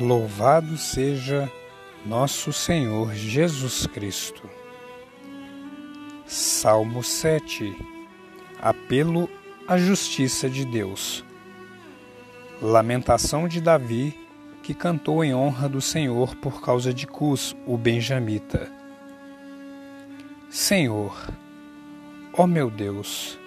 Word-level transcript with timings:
Louvado 0.00 0.76
seja 0.76 1.48
nosso 2.04 2.52
Senhor 2.52 3.14
Jesus 3.14 3.86
Cristo. 3.86 4.42
Salmo 6.26 7.00
7 7.00 7.72
Apelo 8.60 9.30
à 9.68 9.78
justiça 9.78 10.50
de 10.50 10.64
Deus. 10.64 11.24
Lamentação 12.60 13.46
de 13.46 13.60
Davi, 13.60 14.18
que 14.64 14.74
cantou 14.74 15.22
em 15.22 15.32
honra 15.32 15.68
do 15.68 15.80
Senhor 15.80 16.34
por 16.36 16.60
causa 16.60 16.92
de 16.92 17.06
Cus, 17.06 17.54
o 17.64 17.78
benjamita. 17.78 18.72
Senhor, 20.50 21.16
ó 22.32 22.48
meu 22.48 22.68
Deus, 22.68 23.38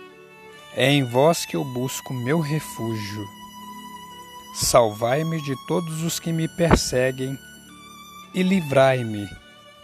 é 0.78 0.90
em 0.90 1.04
vós 1.04 1.46
que 1.46 1.58
eu 1.58 1.66
busco 1.66 2.14
meu 2.14 2.40
refúgio 2.40 3.38
Salvai-me 4.60 5.40
de 5.40 5.56
todos 5.68 6.02
os 6.02 6.20
que 6.20 6.34
me 6.34 6.48
perseguem 6.48 7.38
e 8.34 8.42
livrai-me, 8.42 9.30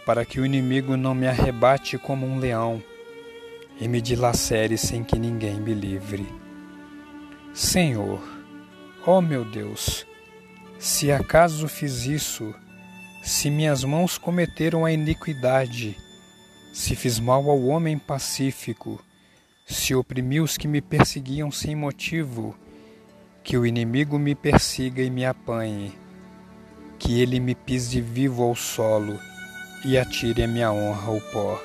para 0.04 0.24
que 0.24 0.40
o 0.40 0.44
inimigo 0.44 0.96
não 0.96 1.14
me 1.14 1.28
arrebate 1.28 1.96
como 1.96 2.26
um 2.26 2.40
leão 2.40 2.82
e 3.80 3.86
me 3.86 4.00
dilacere 4.00 4.76
sem 4.76 5.04
que 5.04 5.16
ninguém 5.16 5.60
me 5.60 5.72
livre. 5.72 6.26
Senhor, 7.54 8.20
ó 9.06 9.20
meu 9.20 9.44
Deus, 9.44 10.04
se 10.76 11.12
acaso 11.12 11.68
fiz 11.68 12.04
isso, 12.06 12.52
se 13.22 13.50
minhas 13.50 13.84
mãos 13.84 14.18
cometeram 14.18 14.84
a 14.84 14.90
iniquidade, 14.90 15.96
se 16.72 16.96
fiz 16.96 17.20
mal 17.20 17.48
ao 17.48 17.62
homem 17.66 17.96
pacífico, 17.96 19.00
se 19.64 19.94
oprimi 19.94 20.40
os 20.40 20.56
que 20.56 20.66
me 20.66 20.80
perseguiam 20.80 21.48
sem 21.52 21.76
motivo, 21.76 22.56
que 23.44 23.58
o 23.58 23.66
inimigo 23.66 24.18
me 24.18 24.34
persiga 24.34 25.02
e 25.02 25.10
me 25.10 25.26
apanhe, 25.26 25.92
que 26.98 27.20
ele 27.20 27.38
me 27.38 27.54
pise 27.54 28.00
vivo 28.00 28.42
ao 28.42 28.56
solo 28.56 29.20
e 29.84 29.98
atire 29.98 30.42
a 30.42 30.48
minha 30.48 30.72
honra 30.72 31.08
ao 31.08 31.20
pó. 31.20 31.60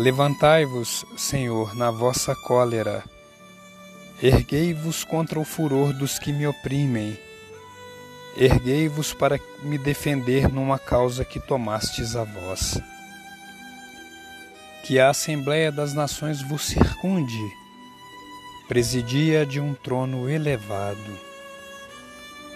Levantai-vos, 0.00 1.04
Senhor, 1.16 1.76
na 1.76 1.92
vossa 1.92 2.34
cólera, 2.34 3.04
erguei-vos 4.20 5.04
contra 5.04 5.38
o 5.38 5.44
furor 5.44 5.92
dos 5.92 6.18
que 6.18 6.32
me 6.32 6.48
oprimem, 6.48 7.16
erguei-vos 8.36 9.14
para 9.14 9.38
me 9.62 9.78
defender 9.78 10.52
numa 10.52 10.80
causa 10.80 11.24
que 11.24 11.38
tomastes 11.38 12.16
a 12.16 12.24
vós. 12.24 12.80
Que 14.82 14.98
a 14.98 15.10
Assembleia 15.10 15.70
das 15.70 15.94
Nações 15.94 16.42
vos 16.42 16.62
circunde, 16.62 17.61
presidia 18.72 19.44
de 19.44 19.60
um 19.60 19.74
trono 19.74 20.30
elevado. 20.30 21.20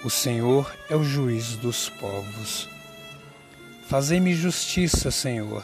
O 0.03 0.09
Senhor 0.09 0.75
é 0.89 0.97
o 0.97 1.05
juiz 1.05 1.57
dos 1.57 1.91
povos. 1.91 2.67
Fazei-me 3.87 4.33
justiça, 4.33 5.11
Senhor, 5.11 5.63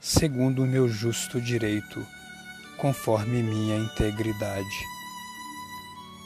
segundo 0.00 0.64
o 0.64 0.66
meu 0.66 0.88
justo 0.88 1.40
direito, 1.40 2.04
conforme 2.78 3.44
minha 3.44 3.76
integridade. 3.76 4.76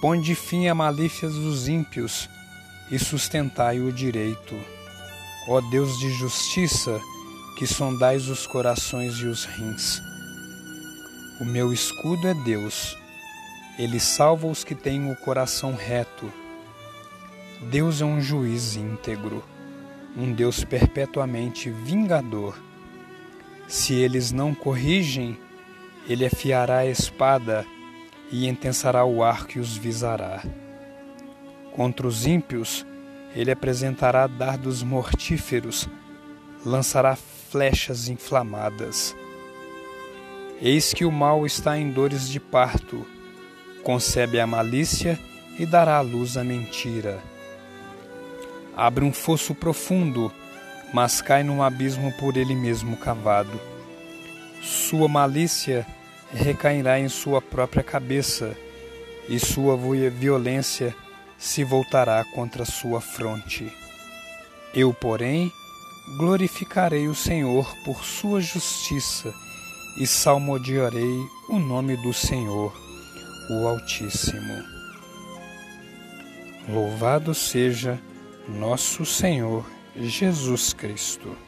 Ponde 0.00 0.34
fim 0.34 0.68
a 0.68 0.74
malícias 0.74 1.34
dos 1.34 1.68
ímpios 1.68 2.30
e 2.90 2.98
sustentai 2.98 3.78
o 3.78 3.92
direito. 3.92 4.58
Ó 5.50 5.60
Deus 5.60 5.98
de 5.98 6.10
justiça, 6.12 6.98
que 7.58 7.66
sondais 7.66 8.30
os 8.30 8.46
corações 8.46 9.16
e 9.18 9.26
os 9.26 9.44
rins. 9.44 10.00
O 11.38 11.44
meu 11.44 11.74
escudo 11.74 12.26
é 12.26 12.32
Deus 12.32 12.96
ele 13.78 14.00
salva 14.00 14.46
os 14.46 14.64
que 14.64 14.74
têm 14.74 15.10
o 15.10 15.16
coração 15.16 15.74
reto. 15.74 16.32
Deus 17.70 18.00
é 18.00 18.04
um 18.04 18.20
juiz 18.20 18.74
íntegro, 18.74 19.44
um 20.16 20.32
Deus 20.32 20.64
perpetuamente 20.64 21.70
vingador. 21.70 22.58
Se 23.68 23.92
eles 23.92 24.32
não 24.32 24.54
corrigem, 24.54 25.38
ele 26.08 26.24
afiará 26.24 26.78
a 26.78 26.86
espada 26.86 27.66
e 28.30 28.48
intensará 28.48 29.04
o 29.04 29.22
arco 29.22 29.58
e 29.58 29.60
os 29.60 29.76
visará. 29.76 30.42
Contra 31.72 32.06
os 32.06 32.26
ímpios, 32.26 32.86
ele 33.34 33.50
apresentará 33.50 34.26
dardos 34.26 34.82
mortíferos, 34.82 35.86
lançará 36.64 37.14
flechas 37.14 38.08
inflamadas. 38.08 39.14
Eis 40.62 40.94
que 40.94 41.04
o 41.04 41.12
mal 41.12 41.44
está 41.44 41.76
em 41.76 41.90
dores 41.90 42.30
de 42.30 42.40
parto 42.40 43.04
concebe 43.86 44.40
a 44.40 44.48
malícia 44.48 45.16
e 45.56 45.64
dará 45.64 45.98
à 45.98 46.00
luz 46.00 46.36
a 46.36 46.42
mentira. 46.42 47.22
Abre 48.76 49.04
um 49.04 49.12
fosso 49.12 49.54
profundo, 49.54 50.32
mas 50.92 51.22
cai 51.22 51.44
num 51.44 51.62
abismo 51.62 52.12
por 52.18 52.36
ele 52.36 52.52
mesmo 52.52 52.96
cavado. 52.96 53.60
Sua 54.60 55.06
malícia 55.06 55.86
recairá 56.32 56.98
em 56.98 57.08
sua 57.08 57.40
própria 57.40 57.84
cabeça, 57.84 58.56
e 59.28 59.38
sua 59.38 59.78
violência 60.10 60.92
se 61.38 61.62
voltará 61.62 62.24
contra 62.34 62.64
sua 62.64 63.00
fronte. 63.00 63.72
Eu, 64.74 64.92
porém, 64.92 65.52
glorificarei 66.18 67.06
o 67.06 67.14
Senhor 67.14 67.72
por 67.84 68.04
sua 68.04 68.40
justiça 68.40 69.32
e 69.96 70.08
salmodiarei 70.08 71.24
o 71.48 71.60
nome 71.60 71.96
do 71.98 72.12
Senhor 72.12 72.85
o 73.48 73.66
Altíssimo. 73.66 74.64
Louvado 76.68 77.34
seja 77.34 77.98
nosso 78.48 79.04
Senhor 79.04 79.64
Jesus 79.96 80.72
Cristo. 80.72 81.45